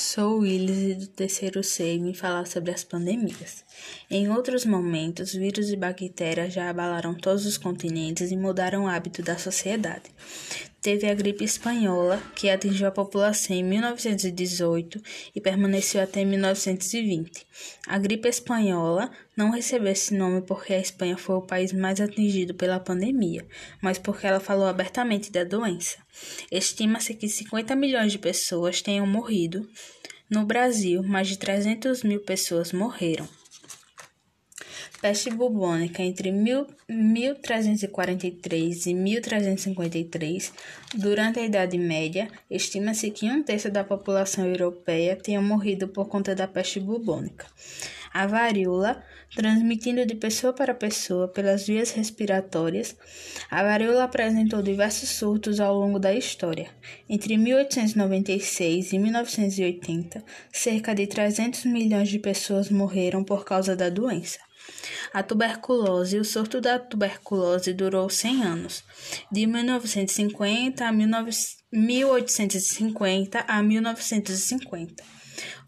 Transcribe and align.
Sou 0.00 0.38
Willis 0.38 0.96
do 0.96 1.06
terceiro 1.08 1.62
C 1.62 1.94
e 1.94 1.98
vim 1.98 2.14
falar 2.14 2.46
sobre 2.46 2.70
as 2.70 2.82
pandemias. 2.82 3.62
Em 4.10 4.30
outros 4.30 4.64
momentos, 4.64 5.34
vírus 5.34 5.68
e 5.68 5.76
bactérias 5.76 6.54
já 6.54 6.70
abalaram 6.70 7.12
todos 7.12 7.44
os 7.44 7.58
continentes 7.58 8.30
e 8.30 8.36
mudaram 8.36 8.84
o 8.84 8.88
hábito 8.88 9.22
da 9.22 9.36
sociedade. 9.36 10.10
Teve 10.82 11.06
a 11.08 11.14
gripe 11.14 11.44
espanhola, 11.44 12.22
que 12.34 12.48
atingiu 12.48 12.88
a 12.88 12.90
população 12.90 13.54
em 13.54 13.62
1918 13.62 15.02
e 15.34 15.40
permaneceu 15.40 16.00
até 16.00 16.24
1920. 16.24 17.46
A 17.86 17.98
gripe 17.98 18.26
espanhola 18.26 19.10
não 19.36 19.50
recebeu 19.50 19.92
esse 19.92 20.14
nome 20.14 20.40
porque 20.40 20.72
a 20.72 20.80
Espanha 20.80 21.18
foi 21.18 21.34
o 21.36 21.42
país 21.42 21.70
mais 21.70 22.00
atingido 22.00 22.54
pela 22.54 22.80
pandemia, 22.80 23.46
mas 23.82 23.98
porque 23.98 24.26
ela 24.26 24.40
falou 24.40 24.66
abertamente 24.66 25.30
da 25.30 25.44
doença. 25.44 25.98
Estima-se 26.50 27.12
que 27.12 27.28
50 27.28 27.76
milhões 27.76 28.12
de 28.12 28.18
pessoas 28.18 28.80
tenham 28.80 29.06
morrido. 29.06 29.68
No 30.30 30.46
Brasil, 30.46 31.02
mais 31.02 31.28
de 31.28 31.36
300 31.36 32.02
mil 32.04 32.20
pessoas 32.20 32.72
morreram. 32.72 33.28
Peste 35.00 35.30
bubônica 35.30 36.02
entre 36.02 36.30
1343 36.30 38.86
e 38.86 38.94
1353, 38.94 40.52
durante 40.94 41.40
a 41.40 41.44
Idade 41.44 41.78
Média, 41.78 42.28
estima-se 42.50 43.10
que 43.10 43.30
um 43.30 43.42
terço 43.42 43.70
da 43.70 43.82
população 43.82 44.46
europeia 44.46 45.16
tenha 45.16 45.40
morrido 45.40 45.88
por 45.88 46.06
conta 46.06 46.34
da 46.34 46.46
peste 46.46 46.78
bubônica. 46.78 47.46
A 48.12 48.26
varíola, 48.26 49.04
transmitindo 49.36 50.04
de 50.04 50.16
pessoa 50.16 50.52
para 50.52 50.74
pessoa 50.74 51.28
pelas 51.28 51.64
vias 51.66 51.92
respiratórias, 51.92 52.96
a 53.48 53.62
varíola 53.62 54.02
apresentou 54.02 54.60
diversos 54.60 55.10
surtos 55.10 55.60
ao 55.60 55.78
longo 55.78 56.00
da 56.00 56.12
história. 56.12 56.68
Entre 57.08 57.36
1896 57.36 58.92
e 58.92 58.98
1980, 58.98 60.24
cerca 60.52 60.92
de 60.92 61.06
300 61.06 61.66
milhões 61.66 62.08
de 62.08 62.18
pessoas 62.18 62.68
morreram 62.68 63.22
por 63.22 63.44
causa 63.44 63.76
da 63.76 63.88
doença. 63.88 64.40
A 65.12 65.22
tuberculose, 65.22 66.18
o 66.18 66.24
surto 66.24 66.60
da 66.60 66.80
tuberculose 66.80 67.72
durou 67.72 68.10
100 68.10 68.42
anos, 68.42 68.82
de 69.30 69.46
1950 69.46 70.84
a 70.84 70.90
1850 70.92 73.44
a 73.46 73.62
1950. 73.62 75.20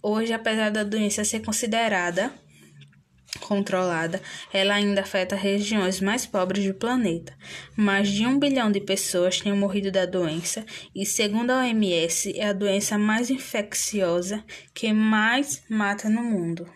Hoje, 0.03 0.33
apesar 0.33 0.70
da 0.70 0.84
doença 0.84 1.25
ser 1.25 1.41
considerada 1.41 2.33
controlada, 3.41 4.20
ela 4.53 4.75
ainda 4.75 5.01
afeta 5.01 5.34
regiões 5.34 6.01
mais 6.01 6.27
pobres 6.27 6.64
do 6.64 6.75
planeta. 6.75 7.37
Mais 7.77 8.09
de 8.09 8.27
um 8.27 8.39
bilhão 8.39 8.70
de 8.70 8.81
pessoas 8.81 9.41
têm 9.41 9.53
morrido 9.53 9.91
da 9.91 10.06
doença 10.06 10.64
e, 10.95 11.05
segundo 11.05 11.51
a 11.51 11.61
OMS, 11.61 12.33
é 12.39 12.48
a 12.48 12.53
doença 12.53 12.98
mais 12.98 13.31
infecciosa 13.31 14.45
que 14.75 14.92
mais 14.92 15.62
mata 15.69 16.09
no 16.09 16.23
mundo. 16.23 16.67